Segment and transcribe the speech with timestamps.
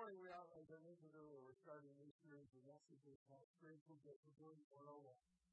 [0.00, 3.44] morning we are, as I mentioned earlier, we're starting a new series of messages called
[3.60, 4.96] Spiritual Discipline 101.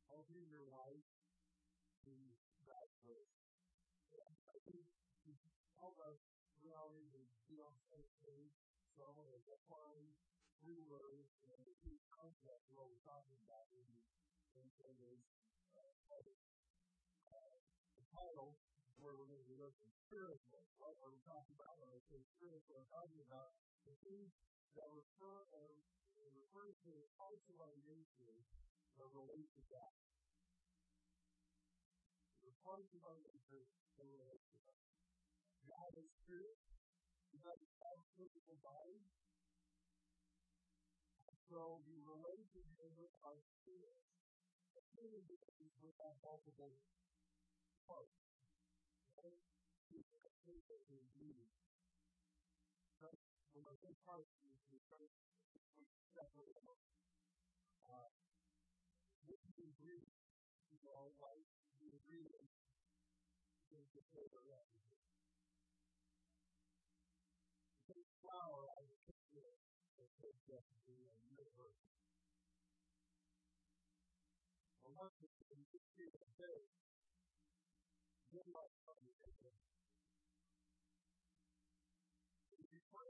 [0.08, 1.04] Helping your life
[2.08, 2.16] to
[2.64, 3.44] that first.
[4.16, 4.56] I
[5.84, 6.24] all of us
[6.64, 7.20] need to
[7.52, 8.56] be on the same page.
[8.96, 10.16] So I want to define
[10.64, 13.84] three words and the key concepts of what we're talking about in,
[14.56, 15.28] in today's
[15.76, 15.92] uh,
[17.36, 17.52] uh,
[18.00, 18.56] the title
[18.96, 20.64] where we're going to be looking spiritual.
[20.80, 22.80] What are we talking about when I say spiritual?
[22.80, 23.67] We're talking about the
[24.04, 24.32] things
[24.76, 25.68] that refer or
[26.34, 28.42] refer to parts of our nature
[28.98, 29.96] that relate to God.
[32.42, 33.64] The parts of our nature
[33.98, 34.84] that relate to God.
[35.68, 36.58] God is spirit.
[37.44, 39.00] God is our physical body.
[41.48, 44.04] So we relate to Him with our spirit.
[44.76, 46.76] The human beings with our multiple
[47.88, 48.20] parts.
[49.22, 49.42] Right?
[49.92, 50.04] We
[53.58, 54.30] to be when I say parts,
[54.70, 55.10] we start
[56.14, 56.58] separate.
[57.90, 58.10] Uh,
[59.26, 60.06] what you agree?
[60.72, 61.46] You know, like,
[61.82, 62.46] you agree that
[63.70, 65.00] there's the paper references.
[67.88, 68.06] The take
[68.78, 69.50] as a picture
[69.98, 71.82] of his destiny and universe.
[74.84, 74.90] The
[75.22, 76.62] that you can see a day,
[78.32, 78.72] good luck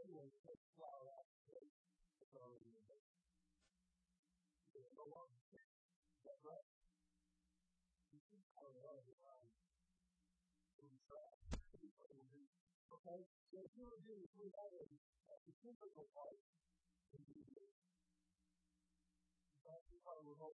[0.07, 1.67] If you find one, take flower out of the
[2.23, 3.03] it's already in there.
[4.71, 6.63] There's no longer is that right?
[8.15, 9.51] You can call it out around
[10.79, 11.43] inside.
[12.87, 13.19] Okay?
[13.51, 14.95] So if you were doing three items,
[15.27, 16.39] the physical part.
[17.11, 17.67] And you do
[19.67, 20.55] that's how we're hope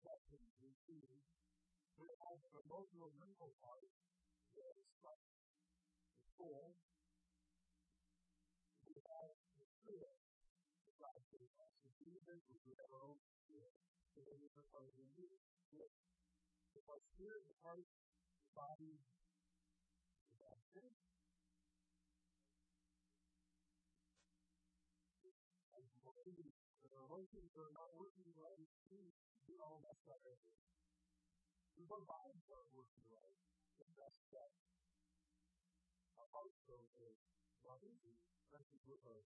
[0.00, 1.04] questions we see.
[2.00, 3.84] We have the emotional mental part,
[4.56, 4.64] the
[5.04, 6.72] stuff, the soul.
[12.34, 13.70] Demon, we have our own spirit.
[14.10, 14.50] So then we
[15.70, 15.94] spirit.
[17.14, 20.90] Spirit is part of the body, is good?
[25.78, 25.86] As
[26.90, 30.74] our emotions are not working right, we all mess up everything.
[31.78, 33.38] If our bodies aren't working right,
[33.78, 34.50] then that's that.
[36.18, 37.14] Our hearts are okay.
[37.62, 38.18] Not easy,
[38.90, 39.22] with our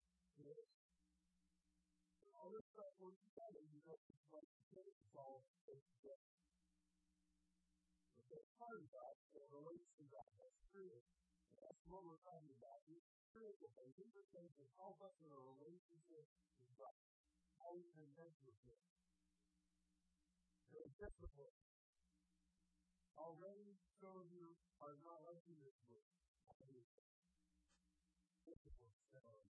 [2.45, 2.53] kids.
[2.53, 4.93] All this stuff works together, you know, it's like the kids,
[5.65, 6.29] it's together.
[8.29, 11.01] But part of that that relates to that, that spirit.
[11.49, 12.85] And that's what we're talking about.
[12.85, 13.01] These
[13.33, 16.25] spiritual things, these are things that help us in a relationship
[16.61, 16.93] with God.
[17.57, 18.77] How we connect with Him.
[20.69, 21.57] They're discipline.
[23.15, 26.05] Already, some of you are not liking this book.
[28.45, 29.45] Discipline, so.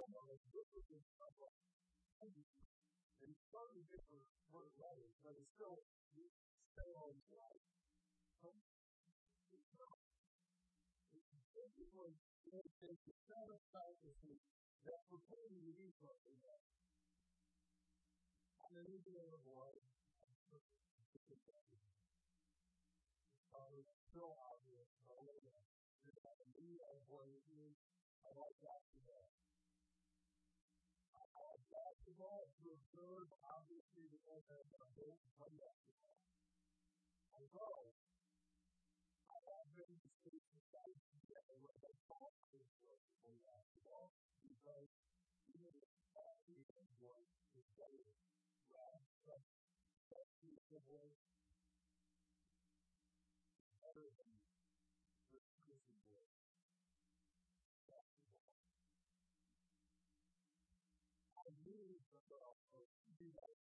[0.00, 1.04] Some of us, discipline,
[3.20, 5.76] and slightly different word letters, but it's still
[6.72, 7.60] stay on track.
[11.52, 13.12] Discipline is the
[13.52, 14.40] of practices
[14.88, 15.20] that you
[15.68, 16.32] to
[18.72, 19.84] then you do it avoid
[23.52, 24.32] um, still
[32.80, 34.20] observe, obviously, the
[34.72, 36.16] that I don't play basketball.
[37.36, 37.92] Although,
[39.28, 42.56] I have been to states decided to get a red ball to
[43.20, 44.88] play basketball because
[45.52, 46.08] even if the
[47.04, 48.00] one is better
[48.72, 49.44] red, but
[50.08, 51.20] that's the equivalent
[53.84, 54.30] better than
[55.32, 56.24] the prison boy.
[57.84, 58.40] Basketball.
[61.40, 61.48] I
[62.20, 62.60] knew that I'll
[63.16, 63.56] do that.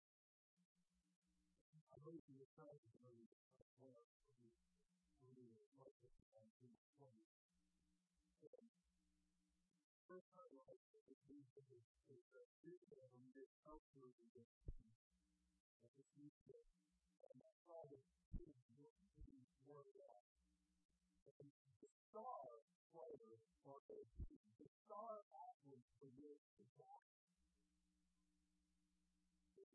[1.92, 3.16] I hope you were trying to know
[3.60, 4.48] that one of the
[5.28, 7.28] really like it and do it.
[10.08, 13.50] First time I like it is these things is that people are going to get
[13.66, 14.48] comfortable this.
[14.72, 16.06] And this the
[17.28, 18.06] and I saw this
[18.38, 20.24] looking to be more of.
[21.42, 21.50] And
[21.82, 22.62] the star
[22.94, 23.36] player
[23.66, 24.00] or the,
[24.62, 27.25] the star athlete for this is that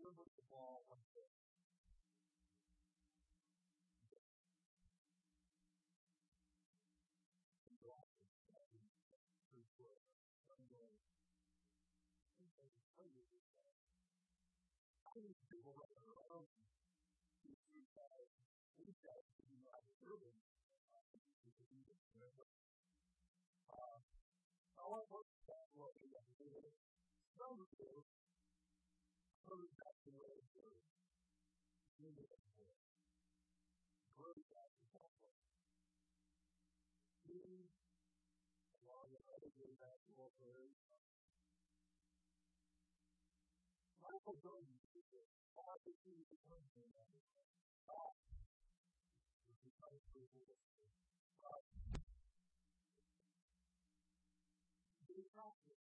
[0.02, 1.30] remember the ball like this.
[15.06, 16.48] I think people that are around
[30.02, 30.82] the right word.
[32.02, 32.82] Do the right word.
[34.18, 35.34] Glory God is helpful.
[37.30, 37.70] He,
[38.82, 40.74] along with others in that corporate,
[44.02, 44.82] Michael Burton,
[45.54, 47.14] God is who he becomes in that
[47.86, 48.18] God
[49.46, 50.46] is the Christ of the
[51.46, 51.64] God.
[55.06, 55.86] Be practice.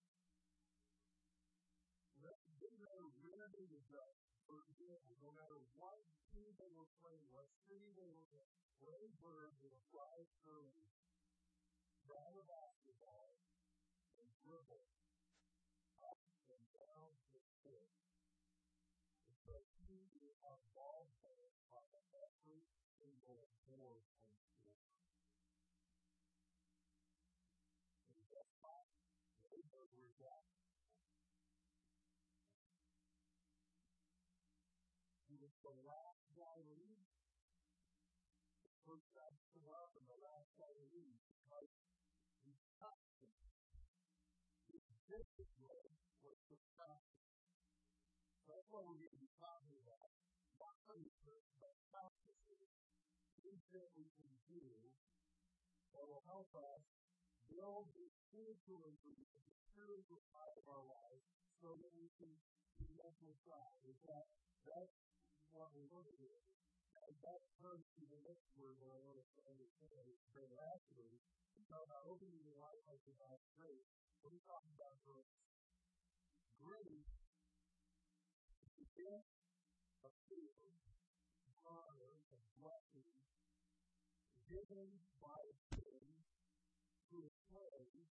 [2.23, 2.96] Let the
[3.57, 4.05] would uh, go,
[4.45, 5.97] for example, no matter what
[6.29, 8.47] team they were playing, what city they were in,
[8.85, 10.85] Larry Bird would fly early,
[12.05, 12.45] grab a
[35.63, 37.09] the last guy to leave.
[38.63, 39.27] The first guy
[39.71, 41.71] up and the last guy to leave because
[42.43, 43.35] he touched him.
[44.69, 44.83] His
[45.61, 45.83] way
[46.23, 47.31] was to practice.
[48.43, 50.11] So that's what we're going to be talking about.
[50.59, 50.75] Not
[52.57, 52.71] but.
[53.41, 54.65] Things that we can do
[55.95, 56.83] that will help us
[57.47, 58.83] build the spiritual
[59.47, 61.23] the spiritual side of our lives,
[61.63, 62.31] so that we can
[62.83, 62.99] be
[63.47, 63.79] side.
[63.87, 64.27] Is that
[65.55, 66.43] what we're looking at?
[67.07, 71.21] And that turns to the next word that I want us to understand is veracity.
[71.55, 73.87] We talk about opening your life up to God's grace.
[74.19, 75.37] What are we talking about grace?
[76.57, 77.13] Grace
[78.65, 79.31] is the gift
[80.03, 80.73] of favor,
[81.63, 83.13] honor, and blessing
[84.47, 84.89] given
[85.19, 85.43] by
[85.75, 86.03] Him
[87.11, 88.07] to a slave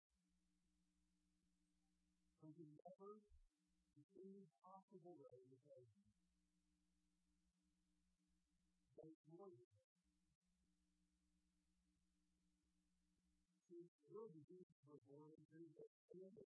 [2.41, 3.21] who can never,
[4.17, 5.53] any possible way,
[9.03, 9.83] than that.
[13.67, 15.87] See, your disease was born into the
[16.23, 16.47] end of.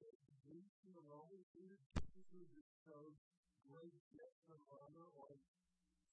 [0.00, 1.80] The disease in the Roman Jesus
[2.32, 2.46] who
[2.84, 3.16] showed
[3.64, 5.36] great gifts of honor or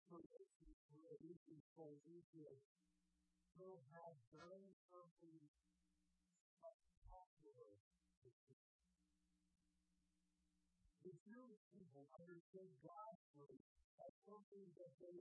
[0.07, 2.43] salvation for a recent soldier who
[3.55, 5.39] still had done something
[6.59, 7.71] spectacular.
[11.03, 15.19] The Jewish people understood God's grace as something that they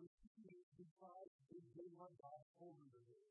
[0.00, 2.42] received because they did what God
[2.82, 3.22] them to do.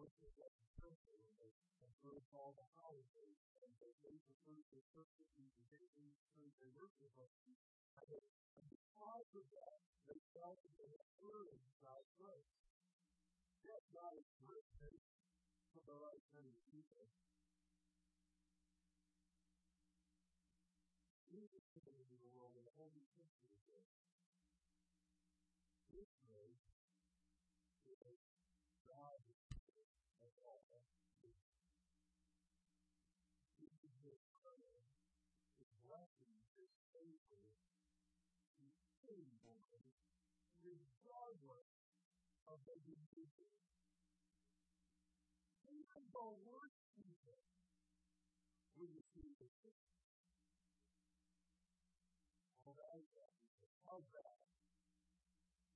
[0.00, 0.48] Worship the
[0.80, 1.52] temple, and they
[1.84, 4.36] observed all the holidays, and they the
[4.72, 7.28] of perfectly the daily through their worship of.
[8.56, 9.78] And because of that,
[10.08, 12.56] they felt that they had earned God's grace.
[13.60, 15.04] Yet God is gracious
[15.76, 17.04] to the right kind of people.
[21.30, 21.94] Came into the
[22.34, 24.02] world in only history of grace.
[25.94, 26.66] His grace
[27.86, 28.02] is
[28.82, 29.22] God
[30.26, 30.66] of all.
[33.62, 34.82] This is His prayer,
[35.86, 37.46] blessing, His favor,
[38.58, 38.74] His
[39.06, 39.86] favor,
[40.66, 41.70] regardless
[42.50, 43.54] of the disease.
[45.62, 47.38] Even the worst people
[48.74, 49.46] will receive the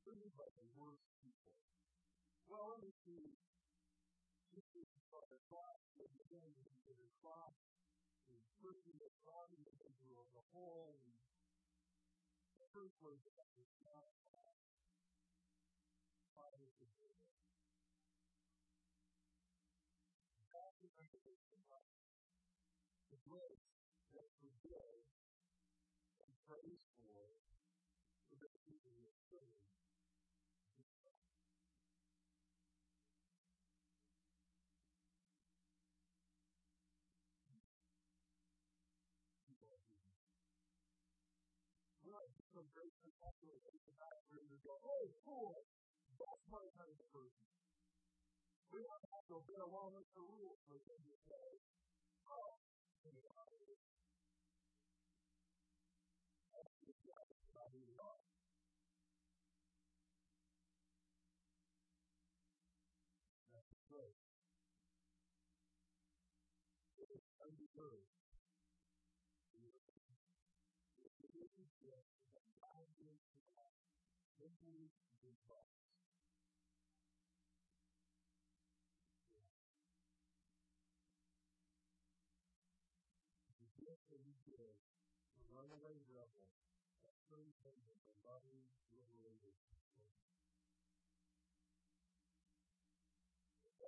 [0.05, 1.57] Even the worst people.
[2.49, 3.33] Well, let me see.
[4.53, 7.57] This is for the cross, the beginning of the cross,
[8.29, 11.17] the person that brought the individual, the whole, and
[12.61, 14.15] the first word that is not
[17.01, 17.21] do it.
[20.53, 20.91] That's the
[21.73, 21.85] of
[23.11, 23.67] the grace
[24.13, 25.09] that forgives
[26.21, 27.41] and prays for
[28.29, 28.93] for the people
[29.31, 29.84] who are
[43.25, 45.57] and is the back where you go, oh, cool,
[46.21, 47.49] that's my kind of person.
[48.69, 51.49] We don't have to get along with the rules for them to say,
[52.29, 52.53] oh,
[53.25, 53.45] know,
[56.55, 57.01] that's just
[57.55, 58.21] not who we are.
[63.53, 64.21] That's grace.
[66.99, 68.15] It's undeserved.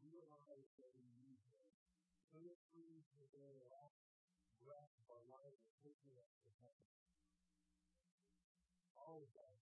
[0.00, 1.68] realize that we need Him,
[2.32, 4.00] filtering the very last
[4.64, 5.76] breath of our life and
[6.48, 6.88] to heaven.
[8.96, 9.60] All of that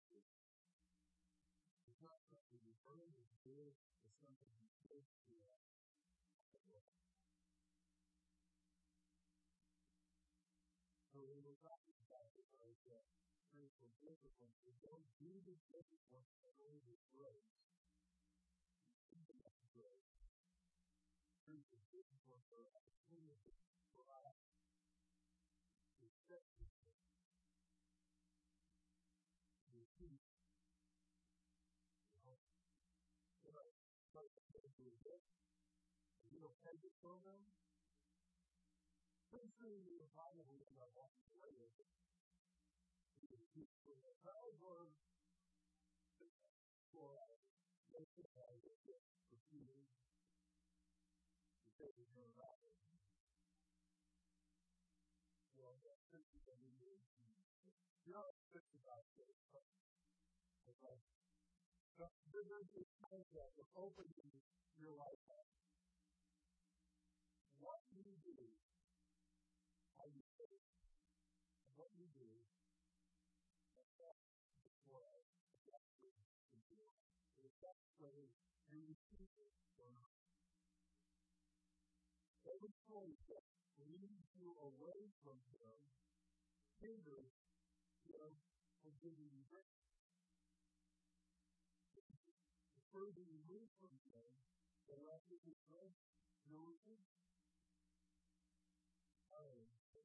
[1.86, 3.70] it's not something we earn or do,
[4.02, 4.50] it's something
[4.82, 5.70] give to us.
[11.14, 13.02] So when we're talking about the spiritual
[14.62, 15.58] we don't do the.
[21.98, 22.04] You
[36.44, 36.54] know,
[37.02, 37.42] program,
[48.14, 48.24] you.
[49.28, 49.97] for a few years,
[51.78, 51.94] that's
[56.10, 56.58] pretty good.
[58.02, 58.18] You
[64.78, 65.22] your life.
[67.62, 68.34] What you do,
[69.98, 70.50] how you do
[71.78, 72.42] what you do,
[73.78, 74.18] before
[75.70, 75.86] that's
[77.98, 78.30] what
[78.70, 78.94] you.
[82.58, 83.46] Every choice that
[83.86, 85.78] leads you away from Him
[86.82, 87.30] hinders
[88.02, 88.34] Him
[88.82, 89.86] from giving you grace.
[91.94, 94.42] The further you move from Him,
[94.90, 96.02] the less it will grace
[96.50, 96.74] your.
[99.30, 100.02] Oh, I.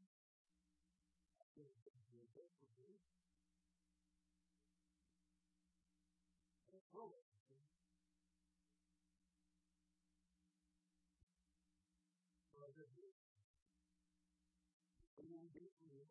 [12.53, 13.33] Well, but it is.
[15.53, 16.01] Once you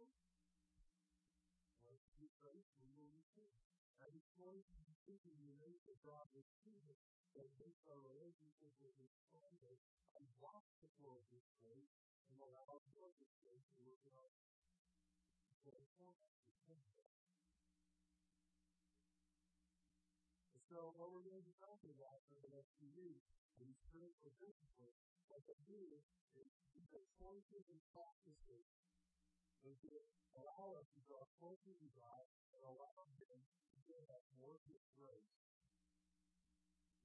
[5.34, 6.30] you the God
[6.62, 6.94] Jesus,
[7.34, 7.50] that
[7.90, 9.82] our relationship with His Father
[10.14, 11.90] and walk the flow of His grace
[12.30, 13.82] and allow for His grace to
[14.14, 14.34] work
[15.50, 15.58] the
[15.98, 17.10] Father.
[20.70, 23.26] So, what we're going to be talking about for the next few weeks
[23.58, 24.96] is spiritual discipline.
[25.26, 25.82] What they do
[26.38, 27.66] is these are choices
[29.62, 30.02] that
[30.34, 34.62] allow us to draw closer to God and allow Him to give us more of
[34.66, 35.38] His grace,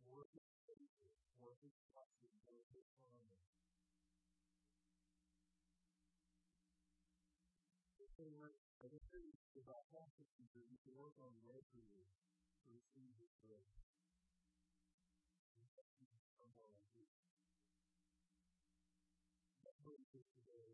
[0.02, 2.88] more of His favor, more of His blessing, more of His.
[8.18, 8.26] So,
[8.82, 12.10] as I said, it's about practices that you can work on regularly
[12.66, 13.78] to receive His grace.
[16.34, 17.06] Someone who
[20.18, 20.74] that today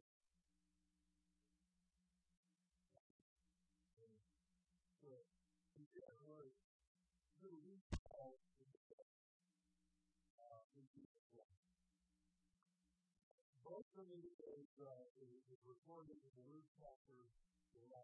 [13.91, 14.87] Them is, uh,
[15.19, 17.27] is, is recorded in Luke chapter
[17.75, 17.99] 11.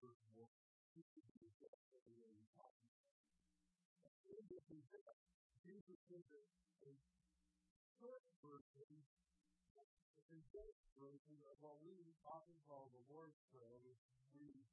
[0.00, 0.48] Verse 1.
[4.30, 4.88] In this is
[5.60, 6.00] Jesus
[6.32, 6.48] that
[6.88, 6.92] a
[8.00, 9.04] short version,
[9.76, 14.00] a condensed version of what we often call the Lord's Prayer, which
[14.32, 14.64] we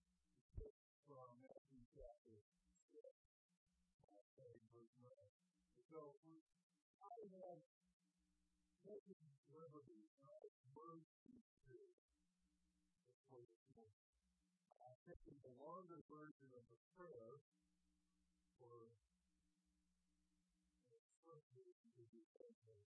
[1.04, 2.44] from Matthew chapter
[2.96, 3.04] 6,
[4.72, 5.12] verse 9.
[5.92, 6.40] So, we
[7.32, 7.60] have
[8.88, 9.20] taken
[9.52, 11.76] liberty of mercy to
[13.28, 14.08] for this morning.
[14.80, 17.44] I've taken the longer version of the prayer
[18.56, 18.96] for
[20.96, 22.80] the short version of the prayer.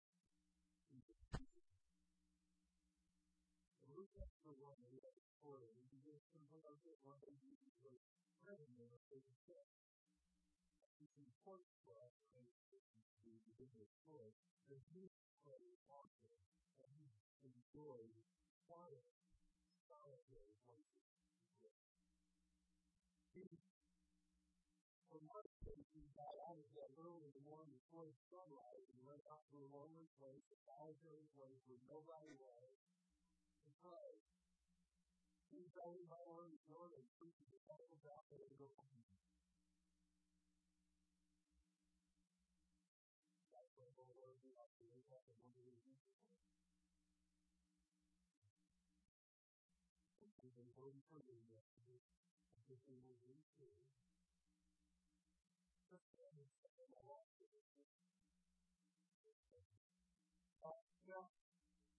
[3.93, 5.21] Luke chapter 1, we have.
[5.93, 6.25] We just
[7.85, 8.01] verses.
[8.41, 8.89] Revenue
[11.01, 12.41] is important for us to
[13.81, 14.33] this story
[14.69, 15.09] that he
[15.41, 16.33] played also
[16.81, 17.09] and he
[17.41, 18.13] enjoyed
[18.69, 19.09] quiet,
[19.89, 21.09] solitary places.
[25.11, 28.87] For one thing, he got out of that early in the morning before the sunrise
[28.95, 32.77] and went out to a lonely place, a solitary place where nobody was,
[33.67, 34.13] to pray.
[35.51, 38.71] He told him how long he's going and preached the gospel out there to go
[38.79, 39.03] home.
[44.81, 46.41] And one of these people.
[50.41, 52.01] We've been waiting for you yesterday.
[52.57, 53.77] Because we will read through.
[55.93, 57.61] Just let me say a lot of this.
[60.65, 60.81] Uh,
[61.13, 61.29] now,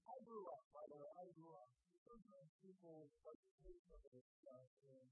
[0.10, 1.70] I grew up, by the way, I grew up.
[2.02, 5.06] Sometimes people like to take some of this stuff and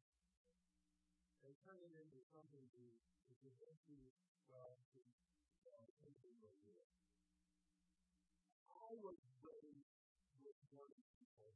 [1.46, 2.86] they turn it into something to,
[3.30, 4.10] to prevent you
[4.50, 4.74] from
[5.70, 6.80] uh, thinking what you
[8.90, 9.86] I was raised
[10.42, 11.54] with young people.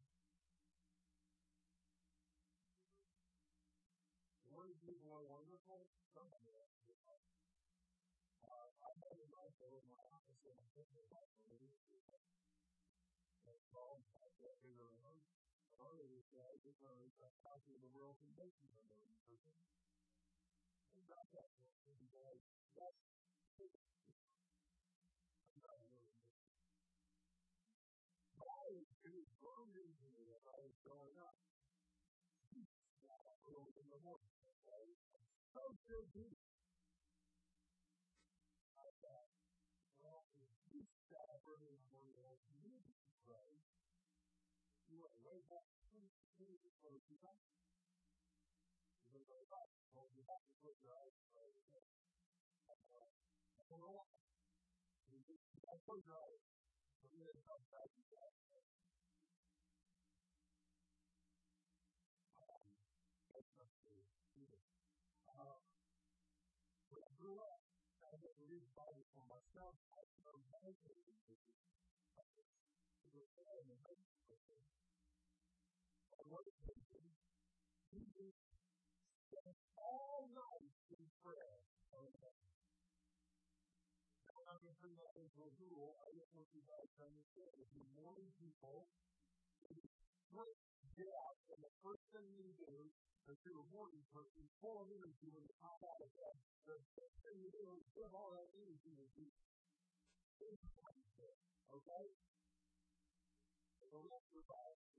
[4.53, 5.89] Young people are wonderful.
[6.13, 6.69] Some of them
[7.09, 7.25] are.
[8.37, 9.25] Uh, I had a
[9.81, 11.25] in my office when I was in my
[13.49, 15.25] That's all I get bigger around.
[15.81, 19.57] Other than that, it's not like I'm out the world and making them a person.
[20.85, 21.01] I'm
[21.33, 22.45] that person, guys.
[22.77, 23.01] That's
[30.83, 31.35] growing up.
[35.53, 36.25] So still do.
[38.73, 39.29] I thought,
[40.01, 40.25] well,
[40.65, 41.31] you to don't
[56.99, 57.19] eyes.
[57.23, 57.45] Right?
[57.45, 57.63] Don't
[57.93, 58.33] to that.
[65.29, 65.59] Uh,
[66.89, 67.63] when I grew up,
[68.53, 69.73] To the Bible for myself.
[69.97, 71.33] I know Bible is to
[73.09, 73.97] repair and make
[76.13, 76.73] I wanted to
[77.89, 78.33] Jesus
[79.25, 81.65] spent all night in prayer.
[81.97, 82.05] Now,
[84.45, 85.97] I'm going to bring that into a rule.
[86.05, 87.57] I just want you guys to understand.
[87.57, 88.85] If you morning people,
[90.29, 90.45] you
[90.93, 92.85] get out, and the first thing you do
[93.31, 96.35] if you're a morning person, full of energy when you pop out of bed,
[96.67, 96.75] the
[97.23, 99.31] thing do is give all that energy to you.
[100.43, 102.03] Okay?
[103.79, 104.03] So.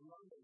[0.04, 0.36] Learn to.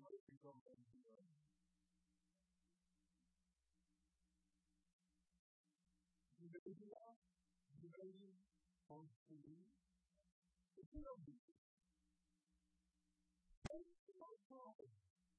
[6.40, 7.16] You may do that.
[7.80, 8.28] You may be
[9.28, 9.56] be.
[10.80, 11.56] You don't do it.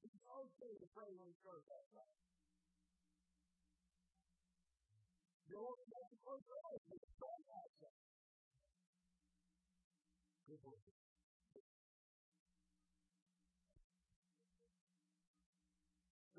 [0.02, 0.72] It's okay.
[0.78, 1.12] To pray.
[5.52, 6.40] You only to close.
[6.88, 7.88] You don't have to.
[10.48, 10.80] Good boy.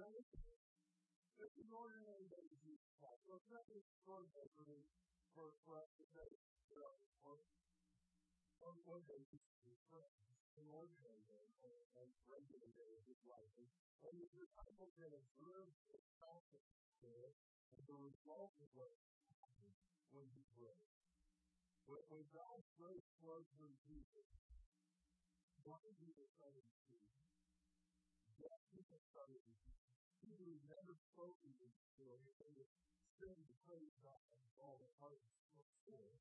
[0.02, 2.74] Now, this is ordinary days you
[3.06, 3.22] have.
[3.30, 4.26] So it's not just for,
[5.62, 6.30] for us to say,
[6.74, 7.38] or,
[8.66, 9.78] or one day to be.
[10.58, 13.54] An ordinary day or regular day of his life.
[13.62, 13.70] And,
[14.10, 16.66] and the Bible can observe the concept
[17.02, 17.30] there,
[17.78, 18.94] and the result what
[20.14, 20.94] when he prayed.
[21.90, 24.30] When, when God's grace flowed through Jesus,
[25.66, 27.18] what did Jesus say to Jesus?
[28.38, 29.54] What people started to?
[30.22, 32.72] People who never spoken before, they would
[33.20, 36.18] sing to praise God and all the hearts of spirit.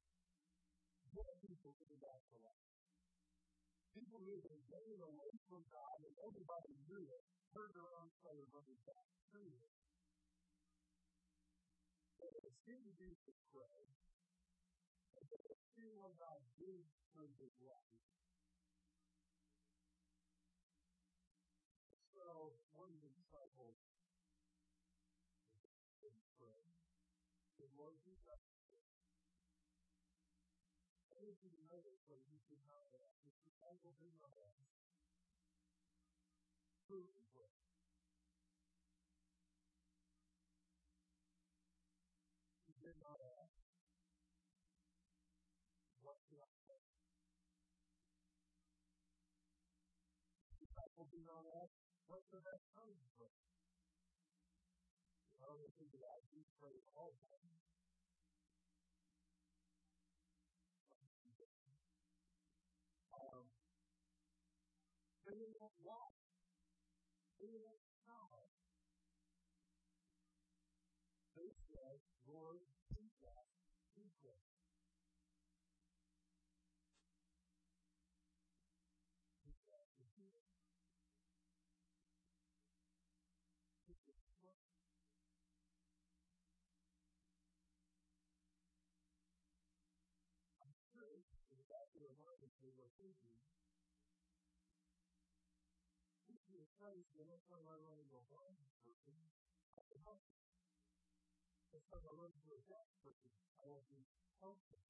[1.12, 2.69] What people came back to life?
[3.93, 8.49] People who had been away from God and everybody knew it, turned around and started
[8.49, 9.82] running back to it.
[12.62, 13.90] Seemed to be to pray,
[15.75, 17.98] see what God did through his life.
[22.14, 23.75] So, one of the disciples
[26.38, 26.75] prayed,
[27.59, 28.42] the Lord Jesus,
[31.11, 33.14] I need you to know this, but you should not ask.
[33.27, 34.70] This disciple did not ask.
[36.87, 37.51] Truly pray.
[37.55, 37.62] He
[42.92, 43.57] did not ask.
[46.05, 46.85] What should I pray?
[50.52, 51.72] The disciple did not ask.
[52.33, 53.33] The best time to pray?
[55.40, 57.57] I don't think that I do pray all the time.
[63.16, 63.48] Um,
[65.24, 66.09] they didn't know why.
[67.40, 67.82] They
[92.98, 93.38] thinking,
[101.72, 101.88] if
[103.61, 104.02] I run to
[104.44, 104.85] help them.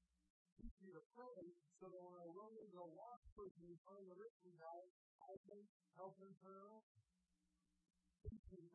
[0.63, 4.17] If you're afraid so that when I run into a lost person who's on the
[4.19, 4.83] written guy,
[5.23, 5.61] I can
[5.95, 6.87] help them turn around.
[8.27, 8.71] If you're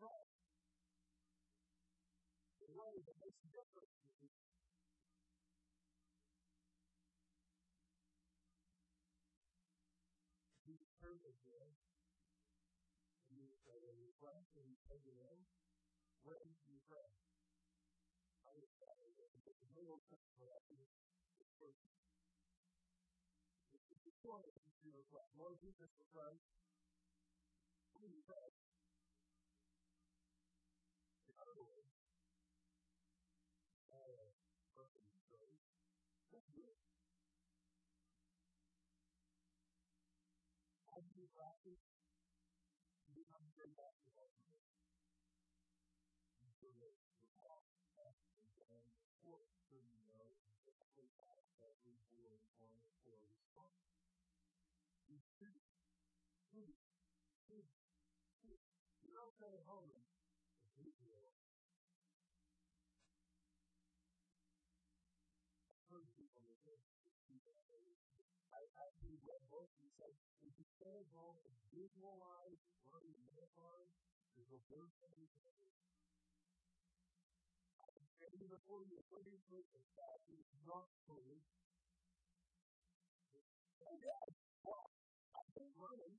[2.64, 3.96] the way that makes a difference
[14.18, 15.38] request and you say to them,
[16.26, 17.06] when you pray.
[18.42, 20.82] I would say that the middle correction
[21.38, 21.86] is first.
[23.78, 25.30] It's the point of your request.
[25.38, 26.50] Lord Jesus Christ,
[27.94, 28.50] when you pray,
[31.30, 31.94] in other words,
[33.94, 34.34] uh,
[34.74, 35.62] person prays,
[36.34, 36.74] that's good.
[41.18, 41.38] You practice, you.
[41.38, 41.66] You that you how the.
[41.68, 41.97] You shoot,
[56.58, 56.78] shoot,
[57.46, 57.66] shoot,
[58.42, 58.62] shoot.
[59.06, 60.06] You don't home and
[60.78, 60.94] shoot
[65.90, 66.78] heard people that say,
[68.58, 72.58] I actually read books and said, if you stay home and visualize
[72.90, 73.86] running a marathon,
[74.34, 75.70] there's a worse thing you can do.
[78.22, 81.42] Maybe before you put in foot and fast is not food.
[83.86, 84.22] Oh yeah,
[84.64, 84.90] well,
[85.34, 86.18] I've been running.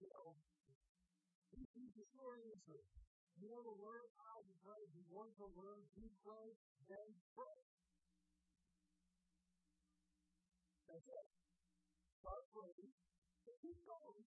[0.00, 0.36] You know,
[1.74, 3.05] he's the short answer.
[3.36, 4.82] You want to learn how to pray.
[4.96, 6.48] You want to learn to pray,
[6.88, 7.60] then pray.
[10.88, 11.26] That's it.
[12.20, 12.90] Start praying.
[13.60, 14.24] Keep going.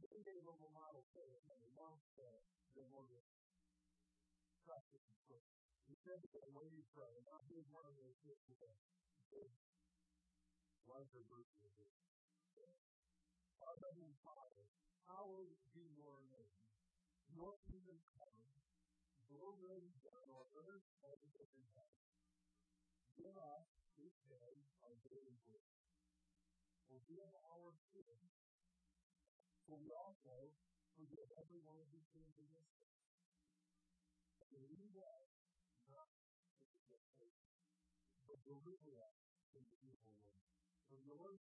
[0.00, 1.40] Then they will model prayer.
[1.52, 2.40] And they want prayer.
[2.72, 3.20] They to
[4.64, 5.44] practice and pray.
[5.88, 8.76] He said that when you pray, not being one of those people that
[10.86, 11.92] larger version of it.
[13.60, 14.64] Our Heavenly Father,
[15.06, 16.58] hallowed be your name.
[17.30, 18.42] Your kingdom come,
[19.30, 22.02] your will be done on earth as it is in heaven.
[23.14, 23.66] Give us
[23.96, 25.70] this day our daily bread.
[26.90, 28.30] Forgive our sins,
[29.66, 30.54] for we also
[30.94, 32.98] forgive everyone who sins against us.
[34.54, 35.30] And lead us
[35.90, 37.52] not into temptation,
[38.26, 39.18] but deliver us
[39.52, 40.40] from the evil one.
[40.88, 41.42] For yours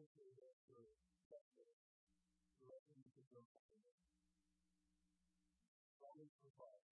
[0.00, 0.96] Hopefully, hopefully,
[1.28, 1.76] that's the best way.
[2.56, 4.00] The rest of you can go find it.
[6.00, 6.88] Always provide.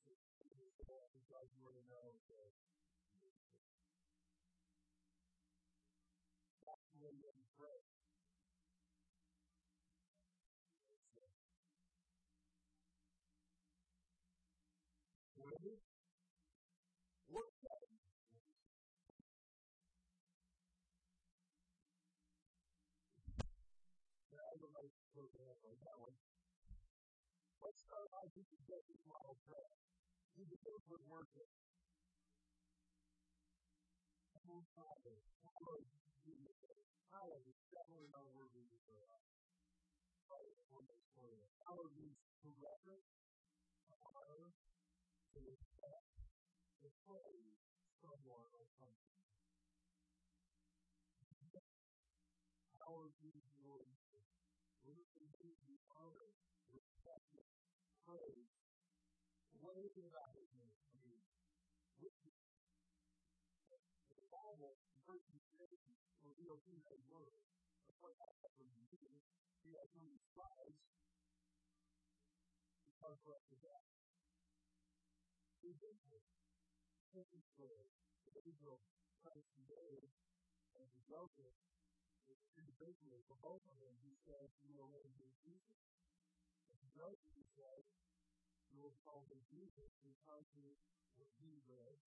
[0.00, 0.16] So,
[1.12, 2.48] because you already know that
[6.64, 7.80] that's the way that you pray.
[11.12, 11.20] So,
[15.44, 15.76] ready?
[17.28, 17.84] What's that?
[24.32, 26.14] Yeah, I don't know if it's close enough on that one.
[27.78, 29.78] Let's start by just getting model prayer.
[30.34, 31.46] You can do it with worship.
[34.34, 35.14] Heavenly Father,
[36.26, 36.90] be your name.
[37.14, 39.38] Hallowed is definitely not we use very often.
[40.26, 40.58] Father,
[41.14, 41.46] for you.
[41.70, 43.14] Hallowed means to reverence,
[43.86, 46.10] to honor, to respect,
[46.82, 47.62] to praise
[48.02, 49.14] someone or something.
[52.82, 53.30] Hallowed be
[53.62, 54.26] your name.
[54.82, 56.34] Listen to the honor,
[58.08, 58.48] praise.
[59.60, 60.72] What is it about his name?
[60.88, 61.20] I mean,
[62.00, 62.08] the
[64.32, 65.68] Bible, verses 8,
[66.24, 67.36] reveals who they were.
[67.84, 69.04] Of course, that's what we do.
[69.60, 70.88] He has no despised
[72.88, 73.84] because for us to death.
[75.60, 76.24] He did this.
[77.12, 77.28] Thank
[77.60, 78.80] for Israel,
[79.20, 80.08] Christ, and David,
[80.80, 81.52] and wrote it
[82.56, 83.94] individually for both of them.
[84.00, 85.78] He said, You will know who Jesus.
[86.68, 87.82] And he wrote it, he said,
[88.78, 90.78] You will call him Jesus because he
[91.18, 91.98] what he read,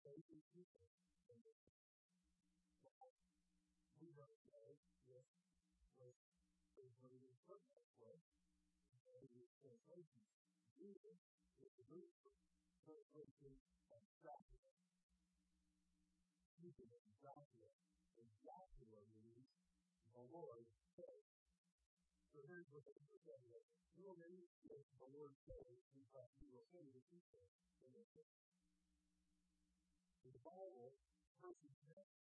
[0.00, 0.80] saving people.
[4.00, 4.72] We don't know
[6.00, 6.16] this
[6.80, 8.16] was in put that way.
[9.04, 10.24] And the translation,
[10.80, 11.20] Jesus
[11.60, 12.08] is the Greek
[12.88, 13.52] translation
[13.92, 14.64] of Joshua.
[16.56, 17.68] Speaking of Joshua,
[18.16, 19.52] and Joshua means
[20.16, 20.64] the Lord
[20.96, 21.37] says.
[22.32, 23.40] So here's what they say.
[23.98, 27.42] You will maybe the Lord says, in fact, you will say the people.
[30.28, 30.92] In the Bible,
[31.40, 31.70] person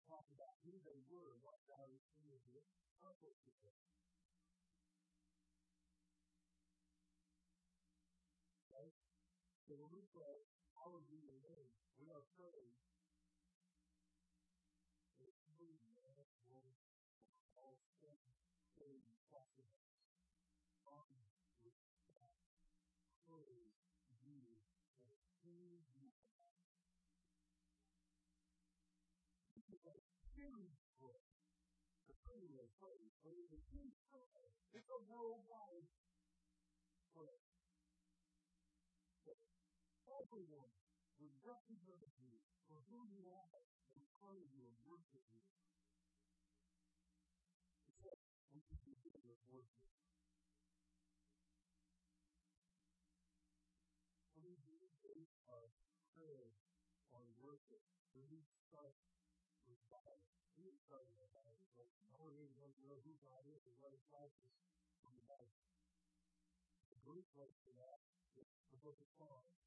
[0.05, 2.61] talk about who they were, what God was doing to
[2.93, 3.79] accomplish with them.
[8.69, 8.93] Okay?
[9.65, 10.45] So when we say,
[11.41, 12.77] name, we are praying
[15.17, 16.29] that you man will
[17.57, 18.19] all sin,
[18.77, 19.01] sin,
[19.33, 19.81] possible.
[20.85, 21.09] On
[21.65, 21.79] with
[22.13, 22.35] that,
[23.25, 23.73] praise
[24.21, 24.53] you,
[25.01, 26.13] and praise you
[30.35, 31.23] huge book.
[32.11, 32.15] The
[32.81, 34.31] but it's a huge book.
[34.73, 35.87] It's a worldwide
[37.15, 37.39] book.
[40.05, 40.71] Everyone
[41.19, 43.61] would recognize you for who you are
[43.95, 45.43] and praise you and worship you.
[47.87, 48.19] Except
[48.51, 49.85] when you begin with worship.
[54.35, 55.67] You begin our
[56.13, 56.53] prayer
[57.11, 57.81] or worship,
[58.13, 58.93] you start
[59.65, 60.19] with God,
[60.57, 61.74] we start with God.
[62.85, 64.53] Know who God is and what His life is
[65.01, 65.61] from the Bible.
[66.93, 67.99] The Greek word for that
[68.37, 69.57] is the book of Psalms.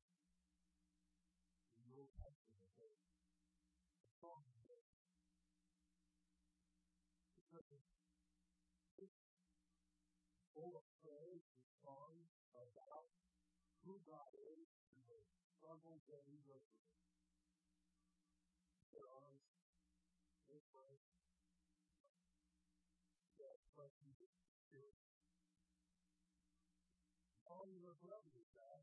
[1.82, 2.90] The Old Testament, the
[4.22, 4.58] Psalms
[7.48, 7.80] because
[9.00, 9.18] it's
[10.52, 13.10] full of praise and songs about
[13.82, 15.18] who God is and the
[15.56, 16.92] struggles that He goes through.
[18.94, 19.34] There are
[20.46, 21.02] this way,
[23.78, 24.10] that question
[24.74, 24.82] to
[27.46, 28.82] all your brothers, God.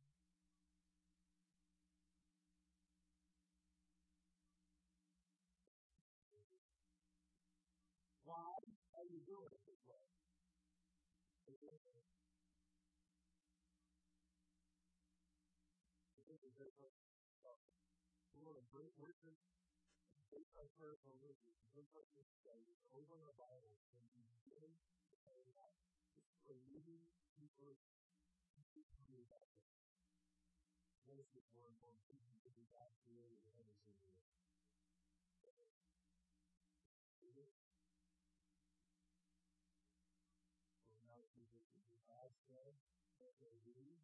[8.23, 8.55] Why
[8.95, 9.99] are you doing it this way?
[18.39, 19.35] Lord, great wisdom,
[20.75, 24.67] prayer for wisdom, great wisdom study, over the Bible, and you begin
[25.07, 25.71] to say that
[26.19, 26.99] it's for leading
[27.39, 27.79] people
[28.75, 29.47] to that.
[31.07, 34.11] What is it more important to be God created and others in you?
[40.91, 42.75] So now Jesus is the God said,
[43.23, 44.03] that they lead,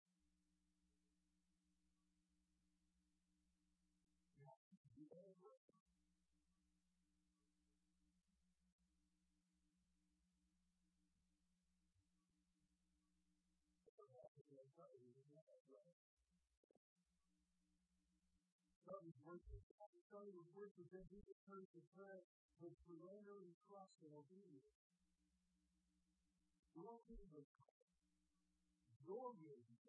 [18.91, 19.63] started worship.
[19.91, 22.21] He started with worship, then he returned to prayer
[22.61, 24.67] with surrender and trust and obedience.
[26.75, 27.03] To God.
[29.03, 29.80] Glory to God.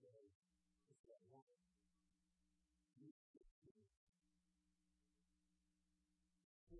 [0.00, 0.16] That
[2.96, 3.12] he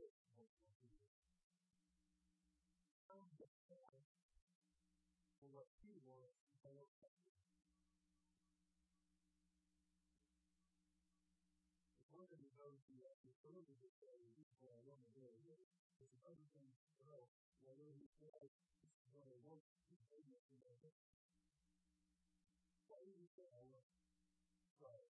[0.00, 0.16] is.
[3.08, 3.44] Found the
[5.36, 6.32] for what he one uh,
[14.00, 15.08] say, this is what I want to
[15.40, 16.00] another thing to
[17.04, 17.28] what
[19.28, 19.60] I want
[20.80, 21.09] what.
[23.36, 24.00] Say, I want to
[24.78, 25.10] try it.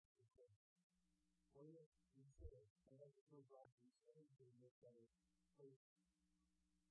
[1.53, 1.87] What if
[2.19, 5.07] instead, I have to go back to the same thing that I
[5.55, 5.87] place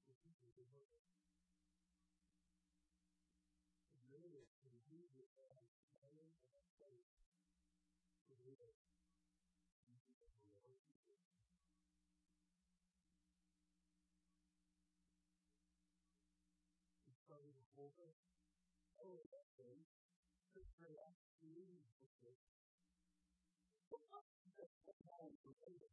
[0.07, 1.13] for people to look at?
[4.09, 5.69] Really, to use it as
[6.01, 7.11] knowing and faith
[8.29, 8.73] to live
[9.91, 11.21] into the relationship.
[17.07, 18.15] It started with over.
[18.17, 18.32] Oh,
[21.63, 22.39] Jesus.
[23.91, 25.93] But not just what I am related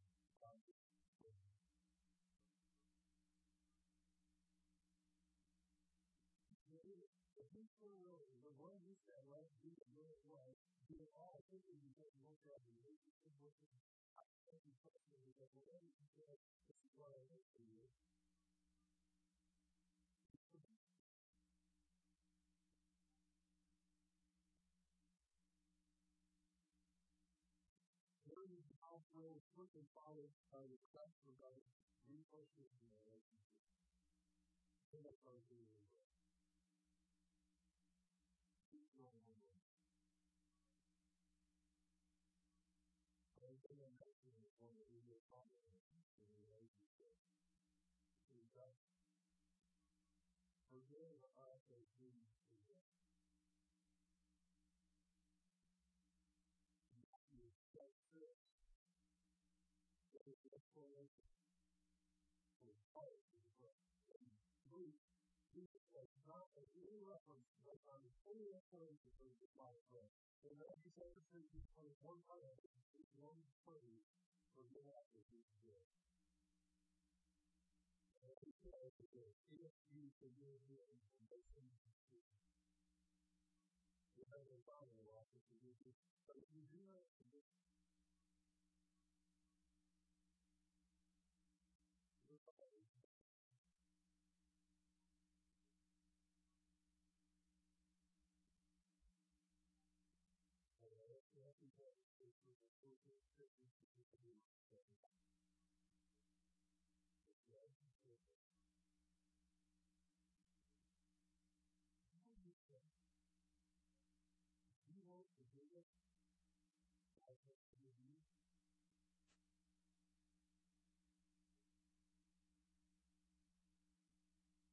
[7.80, 7.88] to
[8.44, 10.52] the one who said, let us be the will of God,
[10.84, 13.56] do all things in the name of God, and make it simple.
[14.20, 16.36] I thank you personally that whatever you said,
[16.68, 17.88] this is what I did for you.
[29.60, 30.64] Quickly followed by
[31.20, 31.60] for God,
[32.08, 33.28] resources in the relationship.
[34.96, 36.00] And that's how it's really works.
[38.72, 39.12] Relationship.
[48.56, 48.80] God
[50.72, 52.80] forgive us as we forgive.
[56.96, 57.84] Matthew 6,
[58.16, 58.40] 6.
[60.50, 60.64] That
[60.98, 61.10] is
[62.62, 63.78] the for part of the book.
[64.74, 64.98] Luke,
[65.54, 70.10] Jesus says, not as any reference, but on any reference to the Bible prayer.
[70.46, 71.46] And then he says, he
[72.02, 72.56] one part of
[73.20, 74.08] one phrase,
[74.56, 75.84] forgive us as we forgive.
[78.24, 79.12] And he says, if
[79.92, 81.64] you forgive me, and listen
[82.10, 82.18] to
[84.16, 85.92] the Heavenly Father will also forgive you.
[86.28, 87.04] But if you do not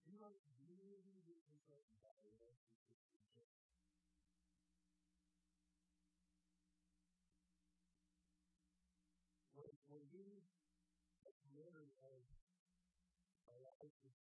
[0.08, 0.34] You are
[0.66, 1.38] really, really,
[11.54, 12.26] marry as
[13.50, 14.18] a life is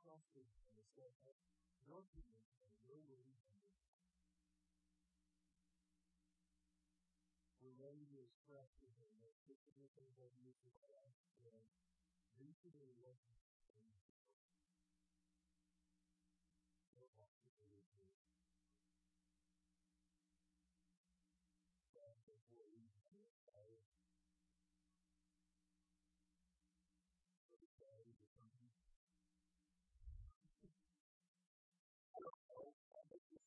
[0.00, 1.12] trusted and said,
[1.84, 3.60] your people and your religion
[7.60, 10.48] we're ready to express with him that this is the thing that you.
[10.56, 10.72] should
[11.04, 11.68] ask and
[12.40, 13.84] these are the relationship and
[16.96, 18.18] your hospitality is
[21.98, 23.84] and before we do it, I would
[27.78, 28.70] say to something.
[32.14, 32.72] I don't know.
[32.94, 33.44] I think this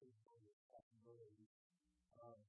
[0.00, 1.48] is a possibility.
[2.18, 2.40] Um,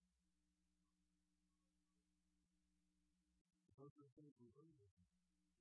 [4.13, 4.93] things we learn with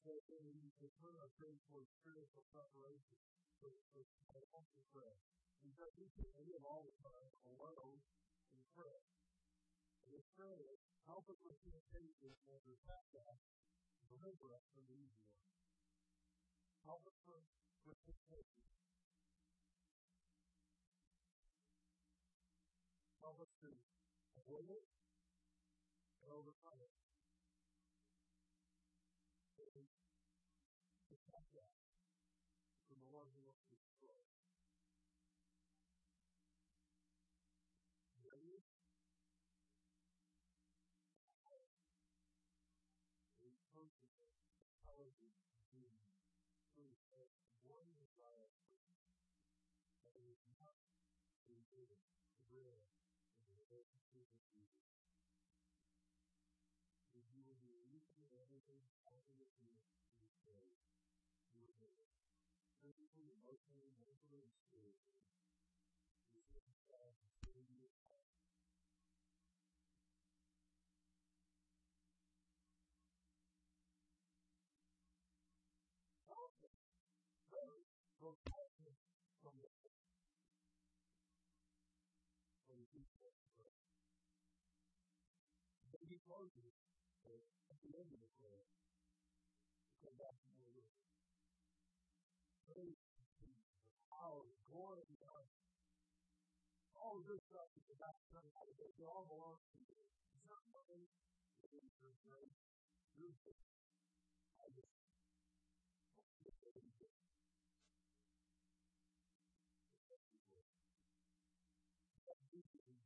[0.04, 3.20] that you turn our prayer towards spiritual preparation
[3.64, 3.72] for,
[4.28, 5.16] for also prayer.
[5.64, 8.04] Because we can live all the time alone
[8.52, 9.00] in prayer.
[10.04, 10.76] And in prayer,
[11.08, 13.40] help us with temptation and protect us,
[14.12, 15.40] deliver us from the evil one.
[16.84, 17.16] Help us
[17.88, 18.64] with temptation.
[23.24, 23.72] Help us to
[24.36, 24.84] avoid it
[26.28, 26.92] and overcome it.
[33.74, 34.30] destroyed.
[38.24, 38.64] Ready?
[43.38, 44.34] Responsible,
[44.74, 45.38] intelligent
[45.74, 45.90] you
[62.84, 64.94] Physically, emotionally, mentally, and spiritually.
[66.36, 67.16] You see God
[67.56, 68.28] in your heart.
[76.28, 76.68] Also,
[77.52, 77.88] those
[78.20, 78.70] will come
[79.42, 79.72] from the
[82.68, 83.32] from the people.
[85.94, 86.74] They get closer
[87.72, 88.68] at the end of the prayer.
[90.02, 91.13] Because that's more work.
[92.64, 92.96] Praise
[93.44, 93.52] the
[94.08, 95.46] power, glory, God.
[96.96, 100.00] All of this stuff is about something that they all belong to you.
[100.32, 101.08] It's not mine.
[101.60, 102.60] It is your grace.
[103.20, 103.68] Your grace.
[104.64, 105.03] I just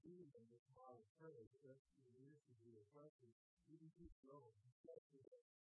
[0.04, 3.32] doing them with my prayer, just to this is your question.
[3.72, 4.52] You can keep going.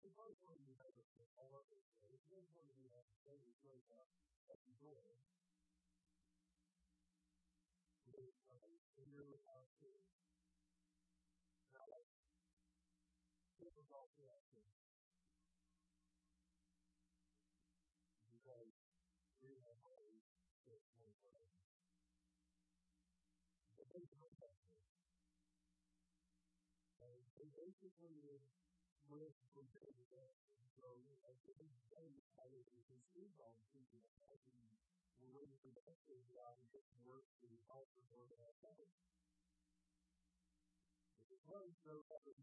[0.02, 1.86] It's not going to be better for all of us.
[2.10, 4.10] It's not going to be better for every place out
[4.50, 5.14] at the door.
[8.02, 8.66] It is uh,
[8.98, 9.70] in your house.
[11.70, 11.86] Now,
[13.62, 14.87] this is also that Because
[24.06, 24.54] From day.
[41.84, 42.36] So, I think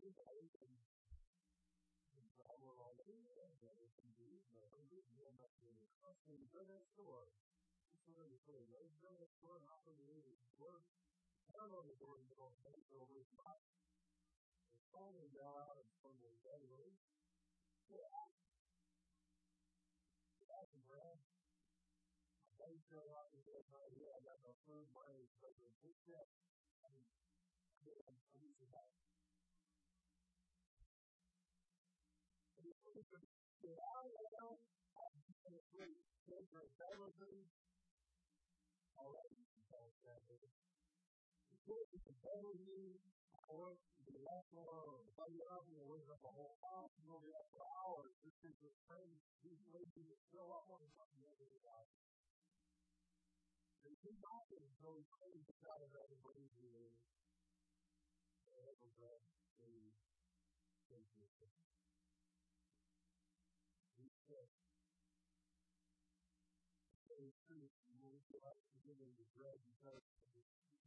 [10.08, 11.05] waiting for that.
[11.46, 13.66] I don't know the door is going to take over his life.
[14.74, 16.98] It's finally go out from the bedroom.
[17.90, 18.10] Yeah.
[20.50, 21.22] That's a brand.
[22.66, 24.90] I show up and say, oh, yeah, I got no food,
[25.22, 26.26] is like a big step.
[26.82, 27.06] I mean,
[28.10, 28.90] I'm used to that.
[33.62, 34.06] Yeah, I
[34.42, 34.58] know.
[35.46, 36.02] I'm great.
[36.26, 37.06] Those are better
[38.98, 40.45] all right,
[41.66, 43.02] it's a better news
[43.50, 43.74] or
[44.06, 47.66] the last one, but you have to wait up a whole house, you know, for
[47.82, 51.86] hours, this is the same, these ladies that show up on something every day.
[53.82, 57.02] And two doctors go crazy out of everybody who is
[58.46, 59.10] able to
[59.58, 59.90] be
[60.86, 61.50] sensitive.
[63.98, 64.50] He said,
[67.10, 70.06] very true, you will have to give him the bread because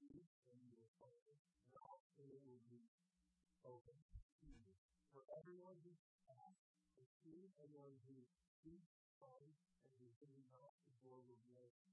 [0.00, 1.36] Speak, and you will find.
[1.76, 2.88] Knock, and will be
[3.68, 4.00] open
[4.40, 4.72] to you.
[5.12, 5.92] For everyone who
[6.32, 8.24] asks, receive, and one who
[8.64, 11.84] seeks, finds, and who who knock, the door will be open.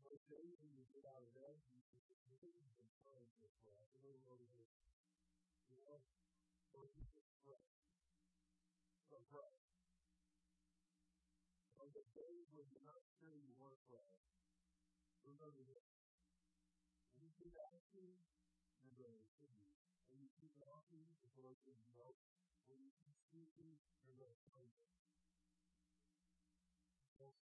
[0.00, 3.84] When you get out of bed, you just really been praying for prayer.
[3.92, 4.72] A little over this.
[5.68, 6.00] You know,
[6.72, 7.60] or you just pray.
[9.10, 9.59] So pray.
[12.00, 14.08] The days when you're not sure you to pray,
[15.20, 15.84] remember this.
[17.12, 18.16] When you keep asking,
[18.80, 19.68] you're going to receive.
[20.08, 22.16] When you keep asking, the Lord says no.
[22.72, 24.88] When you keep seeking, you're going to find it.
[27.20, 27.36] Just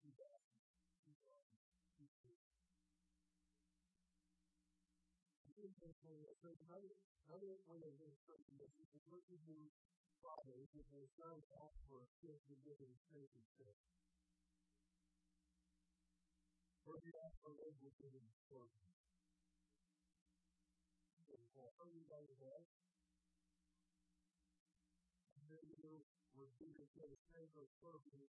[0.00, 0.64] keep asking.
[1.04, 1.60] Keep asking.
[2.00, 2.56] Keep seeking.
[5.44, 6.40] So that
[9.12, 9.72] what you
[10.22, 13.82] Friday is they start off for a gift to give them faith and faith.
[16.86, 18.94] Or you ask for a to them for them.
[21.82, 22.66] Everybody has.
[25.34, 26.06] And then you
[26.38, 28.30] would be to get a sense of purpose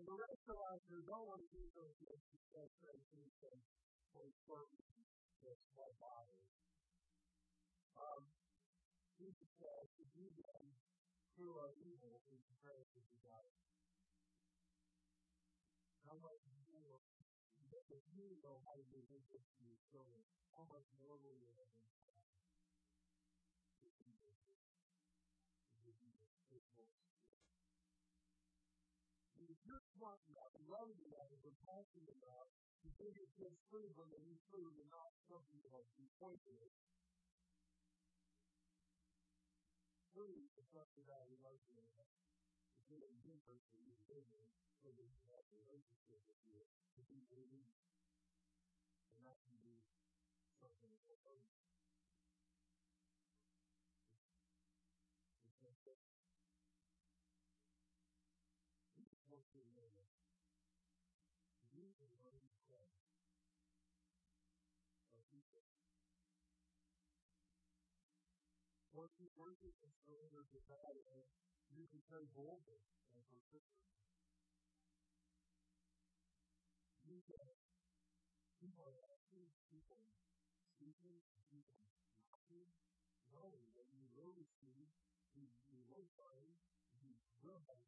[0.00, 0.80] And the rest of us
[1.28, 3.04] want to do those things because things
[3.40, 3.56] can
[4.16, 4.72] confirm
[5.44, 6.40] this my body.
[8.00, 8.24] Um,
[9.20, 10.64] Jesus says to do them
[11.36, 13.48] through our evil in comparison to God.
[16.08, 16.40] How much
[16.72, 16.96] more
[17.92, 20.00] if you know how to do this you, so
[20.56, 22.09] how much more will you have in
[29.70, 32.50] You just want that, love that, and we're talking about,
[32.82, 35.86] you think it's just food when they eat food and not something else.
[35.94, 36.74] You point to it.
[40.10, 42.10] Food is something that we love to have.
[42.82, 44.50] It's really different for you to live in,
[44.82, 46.66] so that you have a relationship with you,
[46.98, 47.70] to be moving,
[49.14, 49.86] and not to be
[50.58, 51.46] something else.
[59.76, 60.06] Live.
[61.74, 61.86] You
[62.68, 62.88] pray.
[65.30, 65.64] People.
[68.92, 70.58] Once you worship and surrender to
[71.74, 71.86] you
[78.60, 79.18] people are
[80.78, 81.84] people, people,
[82.22, 82.70] knocking,
[83.32, 84.88] knowing that you will receive,
[85.34, 85.48] you,
[85.90, 86.54] will find,
[87.02, 87.80] you will have.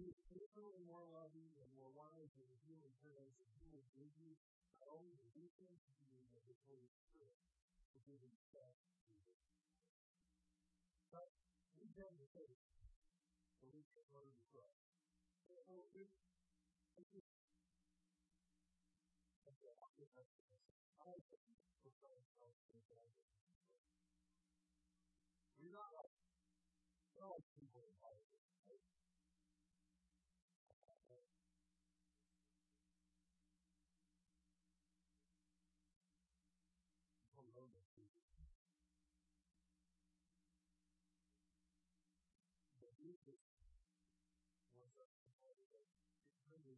[0.00, 3.52] He is faithful more loving and more wise than the human parents, and
[3.92, 4.32] give you
[4.80, 5.28] not only the
[5.76, 7.36] to be of his Holy Spirit,
[7.92, 9.20] but give himself you.
[11.12, 11.28] But
[11.76, 12.64] we have the faith,
[13.60, 14.72] we can learn to pray.
[15.44, 15.68] So if
[25.60, 26.16] We're not like,
[27.12, 28.29] we're like people in Hollywood.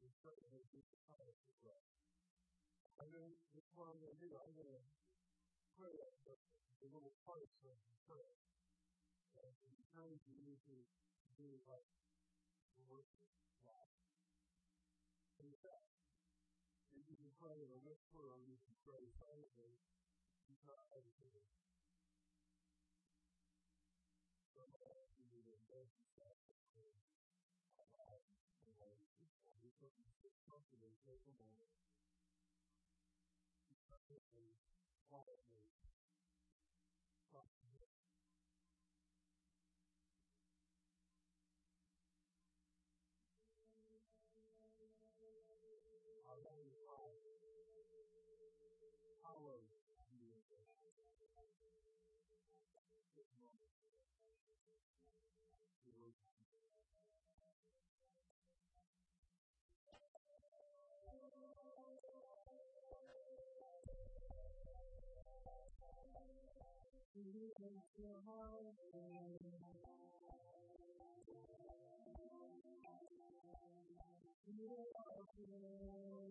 [0.00, 1.82] 一个人的心态的时刻，
[2.96, 4.90] 反正一方面这两个人
[5.76, 6.16] 快乐的
[6.78, 8.36] 时候快乐很快乐，
[9.34, 10.86] 但是一旦决定是
[11.36, 11.82] 这一块，
[12.76, 13.08] 如果是
[13.62, 13.88] 玩，
[15.36, 15.82] 现在
[16.90, 19.78] 决定快乐的时候，然后就快乐三个人，
[20.46, 21.42] 一下爱的这个。
[30.56, 31.68] unbelievable.
[35.10, 35.68] Quietly,
[46.24, 47.20] our very heart,
[49.22, 49.68] hallowed
[50.08, 50.66] be your name.
[55.86, 56.35] Jerusalem.
[67.16, 67.56] Worship
[75.38, 76.25] you.